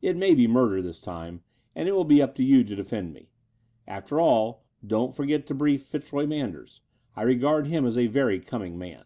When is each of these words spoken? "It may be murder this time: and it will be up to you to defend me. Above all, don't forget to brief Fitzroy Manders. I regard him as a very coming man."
"It 0.00 0.16
may 0.16 0.32
be 0.34 0.46
murder 0.46 0.80
this 0.80 0.98
time: 0.98 1.42
and 1.76 1.90
it 1.90 1.92
will 1.92 2.06
be 2.06 2.22
up 2.22 2.34
to 2.36 2.42
you 2.42 2.64
to 2.64 2.74
defend 2.74 3.12
me. 3.12 3.28
Above 3.86 4.14
all, 4.18 4.64
don't 4.82 5.14
forget 5.14 5.46
to 5.48 5.54
brief 5.54 5.82
Fitzroy 5.82 6.24
Manders. 6.26 6.80
I 7.14 7.20
regard 7.20 7.66
him 7.66 7.84
as 7.84 7.98
a 7.98 8.06
very 8.06 8.40
coming 8.40 8.78
man." 8.78 9.04